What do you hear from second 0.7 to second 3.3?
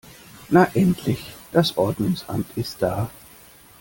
endlich, das Ordnungsamt ist da!